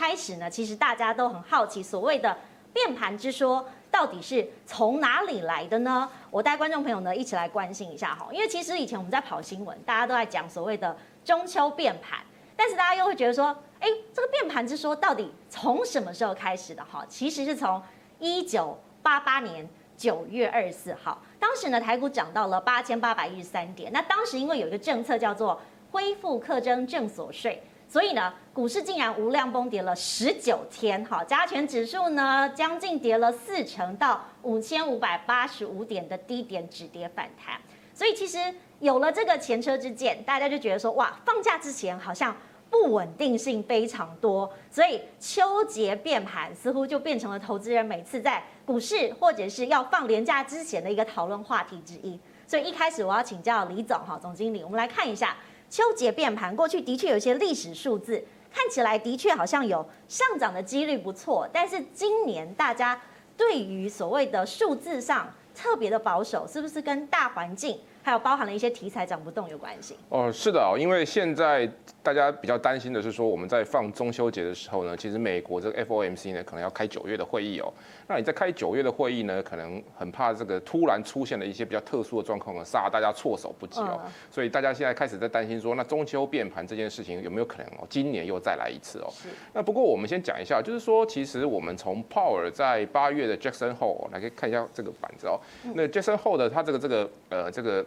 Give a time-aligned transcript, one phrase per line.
[0.00, 2.34] 开始呢，其实大家都很好奇，所谓的
[2.72, 6.08] 变盘之说到底是从哪里来的呢？
[6.30, 12.20] 我带观众朋友呢一起来关心一下哈，因为其实以前我们在跑新闻，大家都在讲所谓的中秋变盘，
[12.56, 17.04] 但是大家又会觉得说，哎，这个变盘之说到底从什么时候开始的哈？
[17.06, 17.82] 其实是从
[18.18, 27.62] 一九八八年九月二十四号，当时呢台股涨到了八千八百一十三点，那当时因为有一个政策叫做恢复课征正所税。
[27.90, 37.60] 所以呢，股市竟然无量崩跌了十九天，哈，加权指数呢将近跌了四成，到五千五百八十五点的低点止跌反弹。
[37.92, 38.38] 所以其实
[38.78, 42.34] 有了这个前车之鉴，大家就觉得说，哇，放假之前好像
[42.70, 52.16] 不稳定性非常多，所以秋节变盘似乎就变成了投资人每次在股市或者是要放连假之前的一个讨论话题之一。
[52.46, 55.36] 所以一开始我要请教李总，哈，总经理，我们来看一下。
[55.70, 63.00] 秋节变盘，过去的确有些历史数字，看起来的确好像有上涨的几率不错，但是今年大家
[63.36, 67.78] 对于所谓的数字上特别的保守，是不是跟大环境？
[68.02, 71.70] 还有包含了一些题材涨不动有关系哦，是的哦，因为现在
[72.02, 77.72] 大家比较担心的是说，我们在放中秋节的时候呢，其实美国这个 FOMC 呢可能要开九月的会议哦。
[78.08, 84.00] 那你在开九月的会议呢，可能很怕这个突然出现了一些比较特殊的状况呢，杀大家措手不及哦。
[84.30, 89.08] 所以大家现在开始在担心说，那中秋变盘这件事情有没有可能哦，今年又再来一次哦？
[89.10, 89.28] 是。
[89.52, 95.38] 那不过我们先讲一下，就是说，其实我们从鲍尔在八月的 Jackson Hole 来看一下这个板子哦。
[95.74, 97.84] 那 Jackson Hole 的他这个这个呃这个。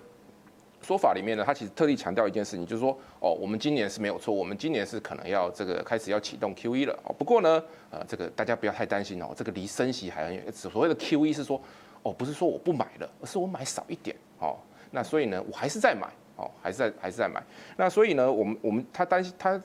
[0.84, 7.00] 说法里面呢，他其实特地强调一件事情，就是说，哦，我们今年是没有错，我们今年是可能要这个开始要启动 QE 了。
[7.06, 10.52] 哦，不过呢，呃，这个大家不要太担心哦，这个离升息还很远。
[10.52, 11.62] 所谓的 QE 是说，
[12.04, 14.16] 哦，不是说我不买了，而是我买少一点。
[14.40, 14.58] 哦，
[14.92, 17.42] 那所以呢，我还是在买，哦，还是在还是在买。
[17.78, 19.60] 那所以呢，我们我们他担心他。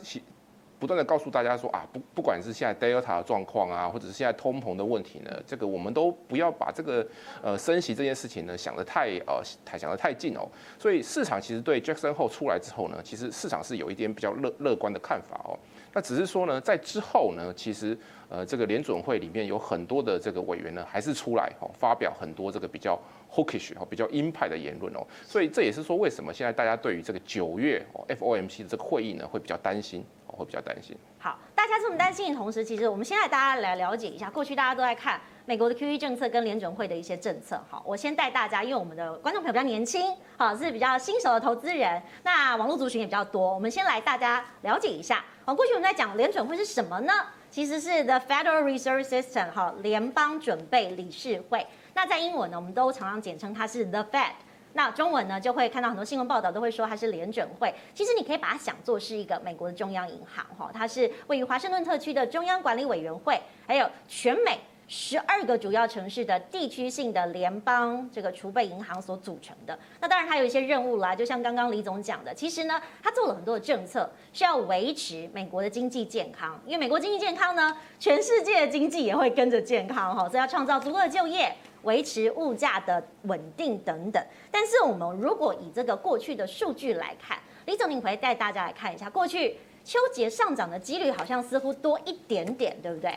[0.79, 7.07] 不断的告诉大家说啊，不不管是现在 Delta 的状况啊，或者是现在通膨的问题呢，这个我们都不要把这个
[7.43, 10.49] 呃升息这件事情呢想得太呃太想得太近哦。
[10.79, 15.59] 所以市场其实对 Jackson Hole 出来之后呢，其实市场是有一点比较乐乐观的看法哦。
[15.93, 22.99] 那只是说呢，在之后呢，其实呃这个联准会里面有很多的这个委员呢，还是出来哦发表很多这个比较
[23.31, 25.07] hawkish 哦比较鹰派的言论哦。
[25.25, 30.35] 所以这也是说为什么现在大家对于这个九月哦 FOMC 的这个会议呢会比较担心哦。
[30.39, 30.97] 会比较担心。
[31.19, 37.61] 好，大家这么担心的同时，其实我们现在大家来了解一下，过去大家都在看美国的 QE 政策跟联准会的一些政策。
[37.69, 45.25] 好，我先带大家，因为我们的观众朋友比较年轻，好，是比较新手的投资人，那网络族群也比较多，我们先来大家了解一下。
[45.45, 47.13] 好，过去我们在讲联准会是什么呢？
[47.51, 51.67] 其实是 The Federal Reserve System，哈，联邦准备理事会。
[51.95, 54.33] 那在英文呢，我们都常常简称它是 The Fed。
[54.75, 57.75] 那中文呢，就会看到很多新闻报道都会说它是联准会。
[57.95, 69.79] 其实你可以把它想做是一个美国的中央银行，哈，它是位于华盛顿特区的中央管理委员会，还有全美十二个主要城市的地区性的联邦这个储备银行所组成的。
[70.01, 76.59] 那当然它有一些任务啦，就像刚刚李总讲的，其实呢，它做了很多的政策，是要维持美国的经济健康。
[76.65, 81.55] 因为美国经济健康呢，全世界的经济也会跟着健康，哈，所以要创造足够的就业。
[81.85, 93.17] 维持物价的稳定等等，但是我们如果以这个过去的数据来看，李总，你可以带大家来看一下，过去秋节上涨的几率好像似乎多一点点，对不对？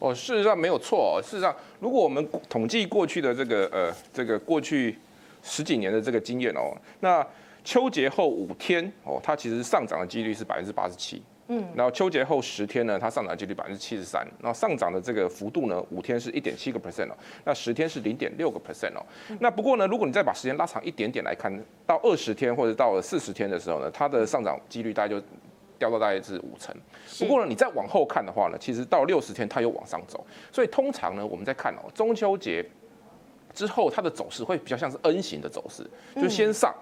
[0.00, 1.22] 哦，事实上没有错哦。
[1.22, 4.98] 事实上，如果我们统计过去的这个呃这个过去
[5.42, 7.24] 十几年的这个经验哦，那
[7.62, 11.22] 秋节后五天哦，它其实上涨的几率是百分之八十七。
[11.52, 19.04] 嗯，然后秋节后十天呢，它上涨几率百分之七十三，然后上涨的这个幅度呢，五天是一点七个 percent 哦，那十天是零点六个 percent 哦。
[19.40, 21.52] 那不过呢，如果你再把时间拉长一点点来看，
[21.84, 25.20] 到二十天或者到了四十天的时候呢，它的上涨几率大概就
[25.80, 26.72] 掉到大概是五成。
[27.18, 30.24] 不过呢，你再往后看的话呢，其实到六十天它又往上走。
[30.52, 32.64] 所以通常呢，我们在看哦，中秋节
[33.52, 35.84] 之后它的走势会比较像是 N 型的走势，
[36.14, 36.72] 就先上。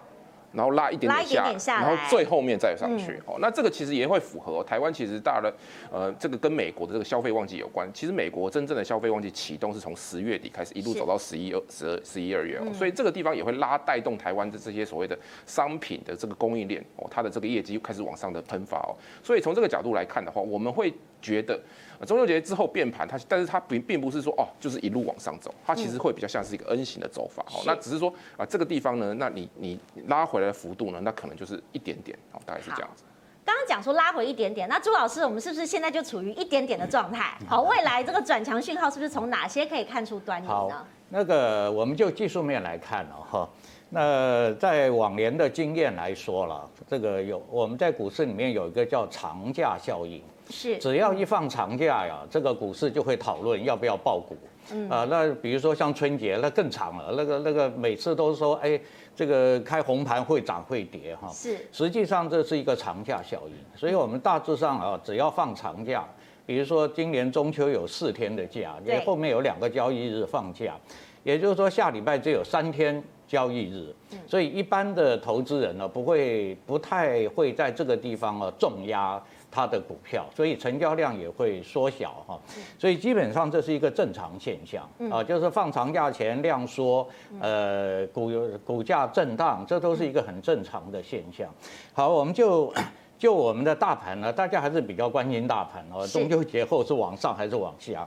[0.53, 3.13] 然后拉一点点下，点点下然后最后面再上去。
[3.27, 5.53] 哦、嗯，那这个其实也会符合、哦、台湾其实大的
[5.93, 7.89] 呃，这个跟美国的这个消费旺季有关。
[7.93, 12.63] 其实美国真正的消费旺季启动是从十月底开始，一路走到十一二、十二、十一二月哦。
[12.67, 18.97] 嗯、所以这个地方也会拉带动台湾的这些所谓的商品的这个供应链哦，它的这个业绩又开始往上的喷发哦。
[19.23, 21.61] 所以从这个角度来看的话，我们会觉得。
[22.07, 27.61] 中秋节之后变盘，它但是它并并不是说哦，就是一路往上走，它其实会比较像是一个 N 型的走法哦。
[27.67, 33.05] 那只是说啊，这个地方呢，那你你拉回来的幅度呢，那可能就是一点点哦，大概是这样子。
[33.45, 37.39] 刚刚讲说拉回一点点，那朱老师，我们是不是现在就处于一点点的状态？
[37.49, 40.85] 好，未来这个转强讯号是不是从哪些可以看出端倪呢？
[41.11, 43.49] 那个我们就技术面来看了哈。
[43.91, 54.37] 那在往年的经验来说了，这个有我们在股市里面有一个叫长假效应，是只要一放长假呀，这个股市就会讨论要不要爆股。
[54.71, 58.79] 嗯啊，那比如说像春节，那更长了，那个那个每次都说，哎，
[59.19, 61.29] 这个开红盘会涨会跌哈。
[61.33, 66.07] 是，实际上这是一个长假效应，所以我们大致上啊，只要放长假，
[66.47, 70.77] 比如说今年中秋有四天的假，对，后面有两个交易日放假，
[71.25, 73.03] 也就是说下礼拜只有三天。
[73.29, 73.95] 交易日，
[74.27, 82.39] 所以一般的投资人呢，不会不太会在这个地方啊重压他的股票，所以成交量也会缩小哈。
[82.79, 87.09] 所以基本上这是一个正常现象啊，就是放长假前量缩，
[87.41, 88.31] 呃股
[88.65, 91.49] 股价震荡，这都是一个很正常的现象。
[91.93, 92.73] 好，我们就
[93.19, 96.07] 就我们的大盘呢，大家还是比较关心大盘哦。
[96.07, 98.07] 中秋节后是往上还是往下？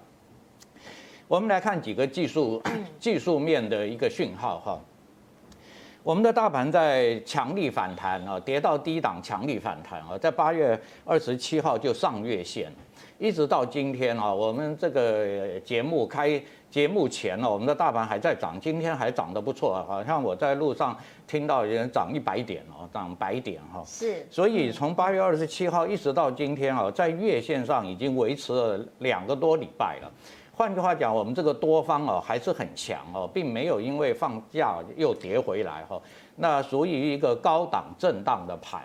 [1.27, 2.61] 我们来看几个技术
[2.99, 4.79] 技术面的一个讯号哈。
[6.03, 12.73] 我们的大盘在强力反弹啊，跌到低档强力反弹啊，在八月二十七号就上月线，
[13.19, 23.83] 一直到今天啊，我们这个节目开节目前呢，我们的大盘还在涨，今天还涨得不错啊，好像我在路上听到有人涨一百点哦，涨百点哈。
[23.85, 24.25] 是。
[24.31, 30.11] 所以从八月二十七号一直到今天啊，在月线上已经维持了两个多礼拜了。
[30.53, 35.99] 换句话讲，我们这个多方哦还是很强哦，并没有因为放假又跌回来哈。
[36.35, 38.81] 那属于一个高档震荡的盘。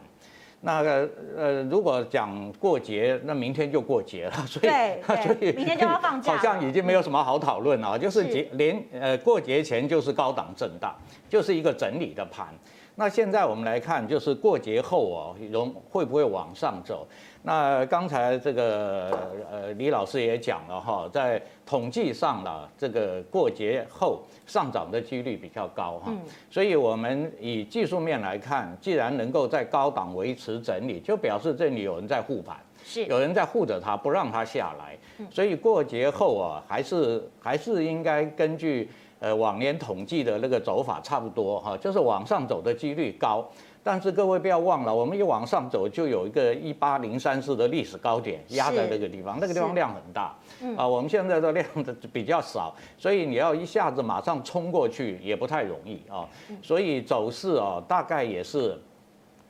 [0.62, 4.66] 那个呃，如果讲过节，那明天就过节了， 所以，
[5.04, 10.94] 所以明天就要放假，好像已经没有什么好讨论了，就是节连呃过节前就是高档震荡，
[11.28, 12.48] 就是一个整理的盘。
[12.96, 17.06] 那现在我们来看，就是过节后哦，容会不会往上走？
[17.46, 19.16] 那刚才这个
[19.48, 26.12] 呃李老师也讲了哈，在统计上了这个过节后上涨的几率比较高哈，
[26.50, 34.98] 所以我们以技术面来看，既然能够在高档维持整理，就表示这里有人在护盘，是有人在护着它，不让它下来，
[35.30, 38.90] 所以过节后啊，还是还是应该根据
[39.20, 43.48] 呃往年统计的那个走法差不多哈，就是往上走的几率高。
[43.86, 50.36] 但是各位不要忘了，我们一往上走就有一个一八零三四的历史高点压在那个地方，那个地方量很大，
[50.76, 56.26] 啊，我们现在的量的比较少，所以你要一下子马上冲过去也不太容易啊，
[56.60, 58.76] 所以走势啊大概也是。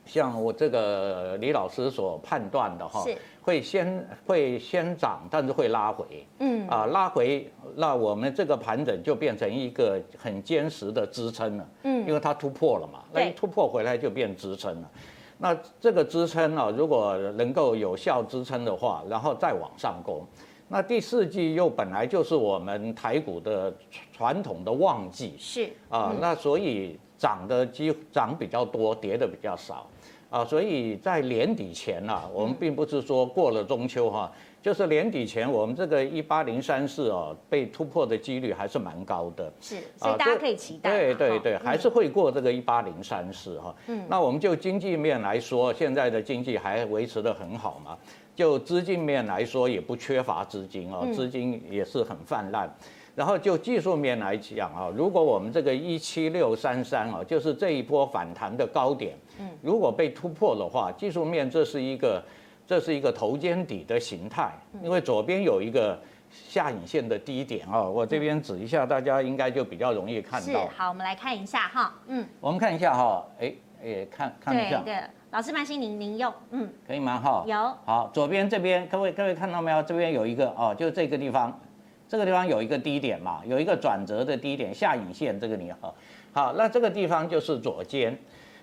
[0.05, 3.03] 像我这个李老师所判断的哈，
[3.47, 6.05] 会先会先涨，但是会拉回，
[6.39, 6.67] 嗯。
[6.67, 14.91] 啊拉回，那我们这个盘整就变成一个很坚实的支撑了，嗯，因为它突破了嘛，那一突破回来就变支撑了，
[15.37, 20.25] 那这个支撑呢，如果能够有效支撑的话，然后再往上攻，
[20.67, 23.73] 那第四季又本来就是我们台股的
[24.11, 25.69] 传统的旺季，是。
[25.87, 29.87] 啊，那所以涨的机涨比较多，跌的比较少。
[30.29, 34.31] 啊，所以在年底前呢、啊，我们并不是说过了中秋哈、啊，
[34.61, 39.51] 就是年底前我们这个一八零三四哦被突破的几率还是蛮高的。
[39.61, 40.91] 是，所以大家可以期待。
[40.91, 43.73] 对对对，还是会过这个一八零三四哈。
[43.87, 44.05] 嗯。
[44.09, 47.97] 那我们就经济面来说，现在的经济还维持得很好嘛？
[48.35, 52.69] 就资金面来说，也不缺乏资金哦，资金也是很泛滥。
[53.17, 62.23] 然后就技术面来讲啊，如果我们这个一七六三三啊，就是这一波反弹的高点，嗯，如果被突破的话，技术面这是一个
[62.67, 64.51] 这是一个头肩底的形态，
[64.83, 65.99] 因为左边有一个
[66.29, 70.69] 下影线的低点啊，我这边指一下，大家应该就比较容易看到。
[70.77, 73.51] 好，我们来看一下哈，嗯，我们看一下哈，哎
[73.83, 77.19] 哎，看看一下，对对，老师蛮心您您用，嗯，可以吗？
[77.19, 79.81] 哈，有，好，左边这边各位各位看到没有？
[79.81, 81.59] 这边有一个哦，就这个地方。
[82.07, 85.93] 这个地方有一个低点嘛，有一个转折的低点，下影线这个你好，
[86.31, 88.17] 好，那这个地方就是左肩。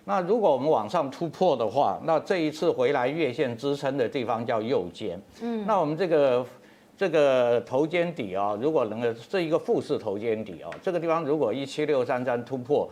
[0.07, 5.21] 那如果我们往上突破的话，那这一次回来月线支撑的地方叫右肩。
[5.41, 6.47] 嗯，那我们这个
[6.97, 12.89] 这个头肩底啊，如果能够这一个复式头肩底啊，这个地方如果一七六三三突破，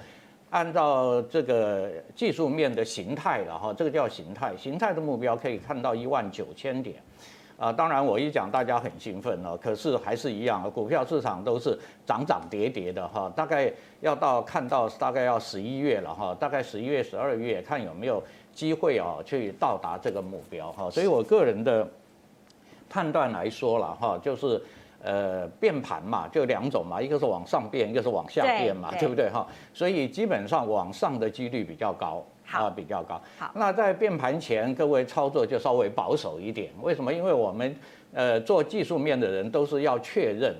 [0.50, 6.96] 按照这个技术面的形态了哈，这个叫形态，形态的目标可以看到一万九千点。
[7.62, 18.20] 啊，当然我一讲大家很兴奋了，可是还是一样，股票市场都是涨涨跌跌的哈，大概要到看到大概要十一月了哈，大概十一月、十二月看有没有
[18.52, 21.88] 机会啊去到达这个目标哈，所以我个人的
[22.90, 24.60] 判断来说了哈，就是
[25.00, 29.46] 呃变盘嘛，就两种嘛，一个是往上变，一个是往下变嘛，对，对不对哈？
[29.72, 32.26] 所以基本上往上的几率比较高。
[32.58, 33.20] 啊，比较高。
[33.38, 36.70] 好，那在变盘前，各位操作就稍微保守一点。
[36.82, 37.12] 为什么？
[37.12, 37.76] 因为我们
[38.12, 40.54] 呃做技术面的人都是要确认，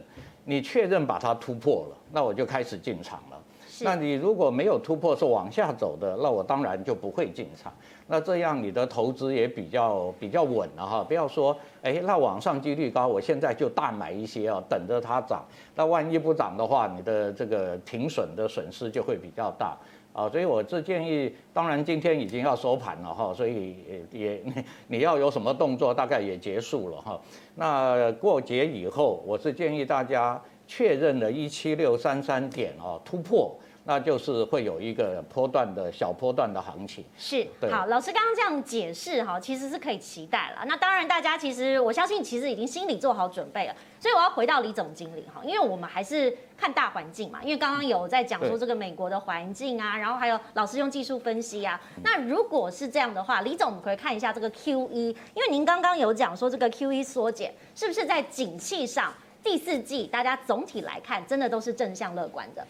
[0.44, 3.38] 你确认把它突破了，那我就开始进场了。
[3.80, 7.72] 那你如果没有突破是往下走的，那我当然就不会进场。
[8.06, 11.02] 那这样你的投资也比较比较稳了哈。
[11.02, 15.44] 不要说，哎，那往上几率高，我现在就大买一些啊，等着它涨。
[15.74, 19.76] 那万一不涨的话，你的这个停损的损失就会比较大
[20.12, 20.28] 啊。
[20.28, 23.76] 所以我是建议，当然今天已经要收盘了哈，所以
[24.10, 24.42] 也
[24.88, 27.20] 你要有什么动作，大概也结束了哈。
[27.54, 33.54] 那过节以后，我是建议大家确认了一七六三三点哦突破。
[33.84, 37.04] 那就是会有一个波段的小波段的行情。
[37.18, 40.64] 是，好，老师刚刚这样解释哈，其实是可以期待了。
[40.66, 43.74] 那当然，大家其实我相信，其实已经心里做好准备了。
[43.98, 47.42] 所以我要回到李总经理哈，因为我们还是看大环境嘛。
[47.42, 51.80] 因为刚刚有在讲说这个美国的环境啊，然后还有老师用技术分析啊。
[52.02, 54.86] 那如果是这样的话，李总我们可以看一下这个 QE，
[55.34, 59.12] 因为您刚刚有讲说这个 QE 缩减是不是在景气上
[59.42, 62.64] 第四季大家总体来看真的都是正向乐观的？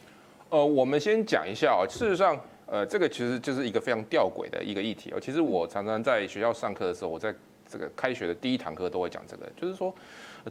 [0.52, 5.18] 呃，我们先讲一下啊，事实上，呃，这个其实就是一个非常吊诡的一个议题哦。
[5.18, 7.34] 其实我常常在学校上课的时候，我在
[7.66, 9.94] 这个开学的第一堂课都会讲这个，就是说，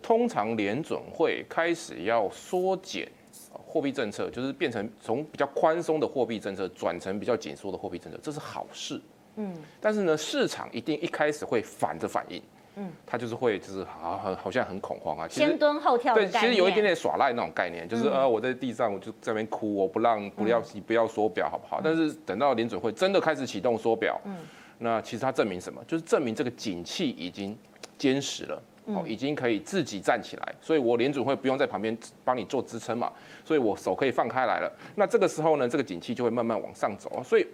[0.01, 3.07] 通常联准会开始要缩减
[3.51, 8.99] 货币政策，就是变成从比较宽松的货币政策转成比较紧缩的货币政策，这是好事。
[9.35, 12.41] 嗯，但是呢，市场一定一开始会反着反应。
[12.75, 15.27] 嗯，他就是会，就是好，好，好像很恐慌啊。
[15.27, 16.13] 先蹲后跳。
[16.13, 21.81] 对，其实有一点点耍赖那种概念，就是呃，我在地上，我就在那边哭，我不让，不要，你不要缩表，好不好？
[21.83, 24.37] 但是等到联准会真的开始启动缩表，嗯，
[24.77, 25.83] 那其实它证明什么？
[25.85, 27.57] 就是证明这个景气已经
[27.97, 33.11] 坚实了，哦，已经可以自己站起来，所以我联准会不用在旁边帮你做支撑嘛，
[33.43, 34.71] 所以我手可以放开来了。
[34.95, 37.21] 那这个时候呢，这个景气就会慢慢往上走啊。
[37.21, 37.45] 所以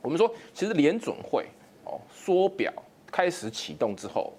[0.00, 1.44] 我们说，其实联准会
[1.84, 2.72] 哦缩表。
[3.10, 4.32] 开始启动之后，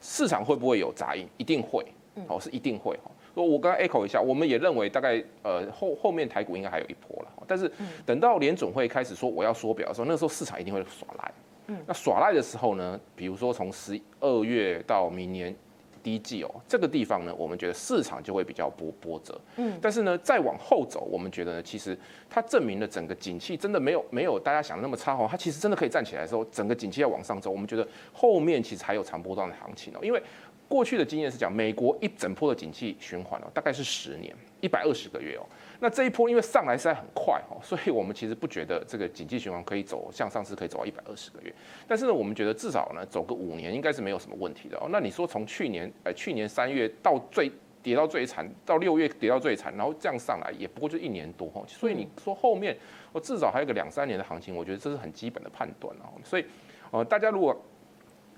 [0.00, 1.26] 市场会不会有杂音？
[1.36, 1.84] 一定会，
[2.28, 3.10] 哦，是一定会哈。
[3.34, 7.32] 说我刚刚 echo 一下，我们也认为大概呃后后面台股应该还有一波了。
[7.46, 7.70] 但是
[8.04, 11.32] 等到联总会开始说我要缩表的时候，那个时候市场一定会耍赖。
[11.68, 15.54] 嗯，那耍赖的时候呢，比如说从十二月到明年。
[16.02, 19.40] 第一季哦，这个地方呢，我们觉得市场就会比较波波折。
[19.56, 25.28] 嗯，但是呢，再往后走，我们觉得呢，其实它证明了整个景气真的没有没有大家想的那么差哦。
[25.30, 29.98] 它其实真的可以站起来的时候，整个景气要往上走，我们觉得后面其实还有长波段的行情哦。
[30.02, 30.22] 因为
[30.68, 35.46] 过去的经验是讲，美国一整波的景气循环哦，大概是十年一百二十个月哦。
[35.80, 41.50] 那这一波因为上来实在很快哦，所以我们其实不觉得这个经济循环可以走向上次可以走到一百二十个月。
[41.86, 44.88] 但是呢，我们觉得至少呢走个五年应该是没有什么问题的哦。
[44.90, 47.50] 那你说从去年呃去年三月到最
[47.82, 51.64] 跌到最惨，到六月跌到最惨，然后这样上来也不过就一年多哦。
[51.66, 52.76] 所以你说后面
[53.12, 56.12] 我至少还有个两三年的行情，我觉得这是很基本的判断哦。
[56.22, 56.44] 所以
[56.90, 57.56] 呃大家如果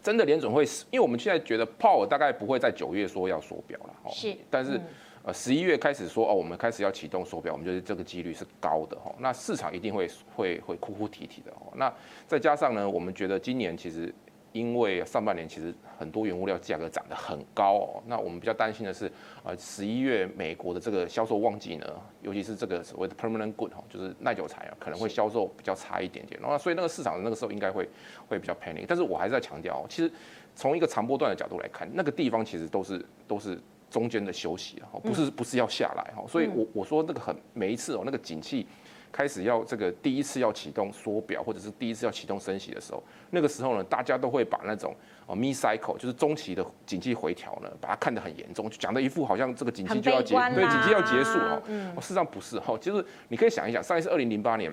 [0.02, 4.10] 真的联准会，因为我们现在觉得 Powell 大概不会在九月说要缩表了哦。
[4.12, 4.80] 是，但是。
[5.22, 9.14] 呃，十一月开始说哦，我们开始要启动缩表，我们觉得这个几率是高的哈。
[9.18, 11.70] 那市场一定会会会哭哭啼啼的哦。
[11.74, 11.92] 那
[12.26, 14.10] 再加上呢，我们觉得今年其实
[14.52, 18.02] 因为上半年其实很多原物料价格涨得很高哦。
[18.06, 19.10] 那我们比较担心的是，
[19.44, 21.86] 呃，十一月美国的这个销售旺季呢，
[22.22, 26.40] 尤其是这个所谓的 permanent good 哈，就是耐久材啊，可能会销售比较差一点点。
[26.40, 27.88] 然后所以那个市场那个时候应该会
[28.28, 28.84] 会比较 panic。
[28.86, 30.12] 但是我还是在强调，其实
[30.54, 33.60] 从一个长波段的角度来看，那个地方其实都是都是。
[33.90, 38.64] 中间的休息哈，不是不是要下来哈，所以我我说那个很每一次哦，那个景气
[39.12, 44.94] 开始要这个第一次要启动缩表，或者是第一次要启动升息的时候，那个时候呢，大家都会把那种
[45.26, 54.72] 哦 mid cycle 就是中期的景气回调呢，把它看得很严重，就讲的一副好像这个景气就要结，对，景气要结束哦，嗯，事实上不是哈，其实你可以想一想，上一次二零零八年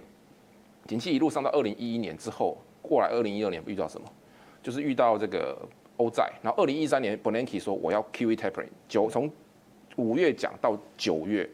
[0.85, 4.07] 景气一路上到二零一一年之后，过来二零一二年遇到什么？
[4.61, 5.57] 就是遇到这个。
[5.99, 9.27] 欧债，然后二零一三年，Bernanke 说我要 QE tapering，九从
[9.95, 11.49] 五月讲到九月，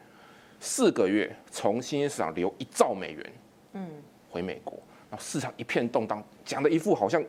[0.64, 3.34] 四个月从新兴市场流一兆美元，
[3.74, 3.92] 嗯，
[4.30, 7.22] 回美国，然后市场一片动荡，讲的一副好像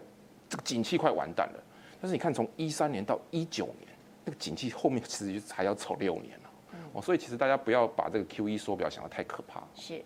[0.49, 1.65] 这个景气快完蛋了。
[2.01, 3.89] 但是你看从一三年到一九年，
[4.25, 6.51] 那个景气后面其实还要走六年了，
[6.93, 9.65] 哦，所以其实大家不要把这个 QE 缩表想得太可怕。
[9.75, 10.01] 是。